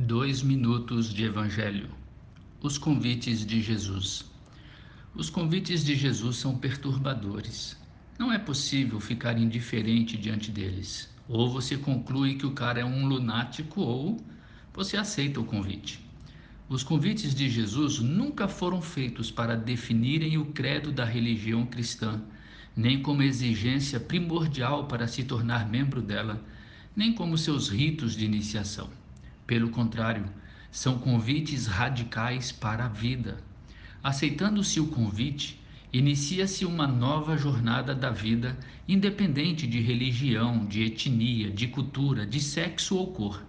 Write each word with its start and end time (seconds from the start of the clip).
Dois 0.00 0.42
minutos 0.42 1.12
de 1.12 1.24
Evangelho. 1.24 1.90
Os 2.62 2.78
convites 2.78 3.44
de 3.44 3.60
Jesus. 3.60 4.24
Os 5.12 5.28
convites 5.28 5.84
de 5.84 5.96
Jesus 5.96 6.36
são 6.36 6.56
perturbadores. 6.56 7.76
Não 8.16 8.32
é 8.32 8.38
possível 8.38 9.00
ficar 9.00 9.36
indiferente 9.36 10.16
diante 10.16 10.52
deles. 10.52 11.12
Ou 11.28 11.50
você 11.50 11.76
conclui 11.76 12.36
que 12.36 12.46
o 12.46 12.52
cara 12.52 12.78
é 12.78 12.84
um 12.84 13.08
lunático, 13.08 13.80
ou 13.80 14.24
você 14.72 14.96
aceita 14.96 15.40
o 15.40 15.44
convite. 15.44 15.98
Os 16.68 16.84
convites 16.84 17.34
de 17.34 17.50
Jesus 17.50 17.98
nunca 17.98 18.46
foram 18.46 18.80
feitos 18.80 19.32
para 19.32 19.56
definirem 19.56 20.38
o 20.38 20.44
credo 20.52 20.92
da 20.92 21.04
religião 21.04 21.66
cristã, 21.66 22.22
nem 22.76 23.02
como 23.02 23.24
exigência 23.24 23.98
primordial 23.98 24.86
para 24.86 25.08
se 25.08 25.24
tornar 25.24 25.68
membro 25.68 26.00
dela, 26.00 26.40
nem 26.94 27.12
como 27.12 27.36
seus 27.36 27.68
ritos 27.68 28.14
de 28.14 28.24
iniciação. 28.24 28.88
Pelo 29.48 29.70
contrário, 29.70 30.26
são 30.70 30.98
convites 30.98 31.66
radicais 31.66 32.52
para 32.52 32.84
a 32.84 32.88
vida. 32.88 33.42
Aceitando-se 34.02 34.78
o 34.78 34.88
convite, 34.88 35.58
inicia-se 35.90 36.66
uma 36.66 36.86
nova 36.86 37.34
jornada 37.34 37.94
da 37.94 38.10
vida, 38.10 38.58
independente 38.86 39.66
de 39.66 39.80
religião, 39.80 40.66
de 40.66 40.82
etnia, 40.82 41.50
de 41.50 41.66
cultura, 41.66 42.26
de 42.26 42.40
sexo 42.40 42.94
ou 42.98 43.06
cor. 43.06 43.42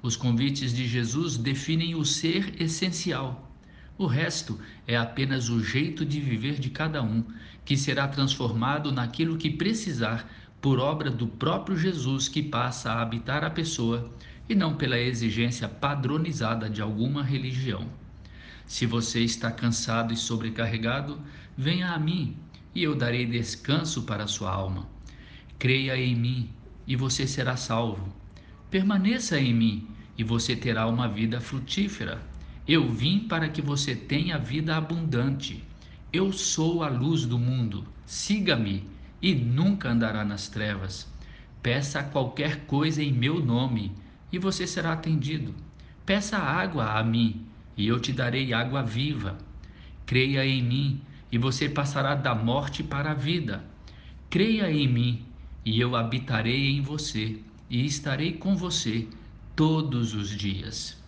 Os 0.00 0.14
convites 0.14 0.72
de 0.72 0.86
Jesus 0.86 1.36
definem 1.36 1.96
o 1.96 2.04
ser 2.04 2.54
essencial. 2.62 3.50
O 3.98 4.06
resto 4.06 4.60
é 4.86 4.96
apenas 4.96 5.48
o 5.48 5.60
jeito 5.60 6.06
de 6.06 6.20
viver 6.20 6.60
de 6.60 6.70
cada 6.70 7.02
um, 7.02 7.24
que 7.64 7.76
será 7.76 8.06
transformado 8.06 8.92
naquilo 8.92 9.36
que 9.36 9.50
precisar 9.50 10.30
por 10.60 10.78
obra 10.78 11.10
do 11.10 11.26
próprio 11.26 11.76
Jesus 11.76 12.28
que 12.28 12.44
passa 12.44 12.92
a 12.92 13.02
habitar 13.02 13.42
a 13.42 13.50
pessoa 13.50 14.12
e 14.48 14.54
não 14.54 14.76
pela 14.76 14.98
exigência 14.98 15.68
padronizada 15.68 16.70
de 16.70 16.80
alguma 16.80 17.22
religião. 17.22 17.86
Se 18.66 18.86
você 18.86 19.20
está 19.20 19.50
cansado 19.50 20.12
e 20.12 20.16
sobrecarregado, 20.16 21.20
venha 21.56 21.92
a 21.92 21.98
mim 21.98 22.36
e 22.74 22.82
eu 22.82 22.94
darei 22.94 23.24
descanso 23.24 24.02
para 24.02 24.24
a 24.24 24.28
sua 24.28 24.50
alma. 24.50 24.88
Creia 25.58 25.96
em 25.96 26.14
mim 26.14 26.50
e 26.86 26.96
você 26.96 27.26
será 27.26 27.56
salvo. 27.56 28.14
Permaneça 28.70 29.38
em 29.38 29.54
mim 29.54 29.88
e 30.18 30.24
você 30.24 30.54
terá 30.54 30.86
uma 30.86 31.08
vida 31.08 31.40
frutífera. 31.40 32.20
Eu 32.66 32.88
vim 32.90 33.20
para 33.20 33.48
que 33.48 33.62
você 33.62 33.94
tenha 33.94 34.38
vida 34.38 34.76
abundante. 34.76 35.62
Eu 36.12 36.32
sou 36.32 36.82
a 36.82 36.88
luz 36.88 37.24
do 37.24 37.38
mundo. 37.38 37.84
Siga-me 38.04 38.84
e 39.22 39.34
nunca 39.34 39.90
andará 39.90 40.24
nas 40.24 40.48
trevas. 40.48 41.10
Peça 41.62 42.02
qualquer 42.02 42.66
coisa 42.66 43.02
em 43.02 43.12
meu 43.12 43.44
nome 43.44 43.92
e 44.32 44.38
você 44.38 44.66
será 44.66 44.92
atendido. 44.92 45.54
Peça 46.04 46.36
água 46.36 46.98
a 46.98 47.02
mim, 47.02 47.46
e 47.76 47.86
eu 47.86 48.00
te 48.00 48.12
darei 48.12 48.52
água 48.52 48.82
viva. 48.82 49.36
Creia 50.04 50.44
em 50.46 50.62
mim, 50.62 51.00
e 51.30 51.38
você 51.38 51.68
passará 51.68 52.14
da 52.14 52.34
morte 52.34 52.82
para 52.82 53.10
a 53.10 53.14
vida. 53.14 53.64
Creia 54.30 54.70
em 54.70 54.88
mim, 54.88 55.26
e 55.64 55.80
eu 55.80 55.96
habitarei 55.96 56.70
em 56.70 56.80
você, 56.80 57.40
e 57.68 57.84
estarei 57.84 58.34
com 58.34 58.56
você 58.56 59.08
todos 59.54 60.14
os 60.14 60.30
dias. 60.30 61.02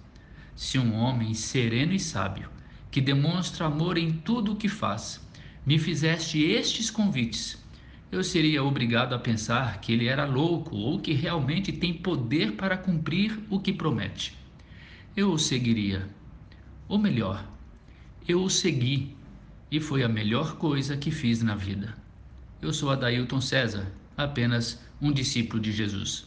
Se 0.56 0.78
um 0.78 0.94
homem 0.94 1.34
sereno 1.34 1.92
e 1.92 2.00
sábio, 2.00 2.50
que 2.90 3.00
demonstra 3.00 3.66
amor 3.66 3.96
em 3.96 4.12
tudo 4.12 4.52
o 4.52 4.56
que 4.56 4.68
faz, 4.68 5.20
me 5.64 5.78
fizeste 5.78 6.42
estes 6.42 6.90
convites, 6.90 7.62
eu 8.10 8.24
seria 8.24 8.64
obrigado 8.64 9.14
a 9.14 9.18
pensar 9.18 9.80
que 9.80 9.92
ele 9.92 10.06
era 10.06 10.24
louco 10.24 10.74
ou 10.74 10.98
que 10.98 11.12
realmente 11.12 11.72
tem 11.72 11.92
poder 11.92 12.52
para 12.52 12.76
cumprir 12.76 13.38
o 13.50 13.60
que 13.60 13.72
promete. 13.72 14.36
Eu 15.14 15.32
o 15.32 15.38
seguiria. 15.38 16.08
Ou 16.88 16.98
melhor, 16.98 17.44
eu 18.26 18.42
o 18.42 18.48
segui 18.48 19.14
e 19.70 19.78
foi 19.78 20.02
a 20.02 20.08
melhor 20.08 20.56
coisa 20.56 20.96
que 20.96 21.10
fiz 21.10 21.42
na 21.42 21.54
vida. 21.54 21.94
Eu 22.62 22.72
sou 22.72 22.90
Adailton 22.90 23.40
César, 23.40 23.92
apenas 24.16 24.82
um 25.00 25.12
discípulo 25.12 25.60
de 25.60 25.70
Jesus. 25.70 26.26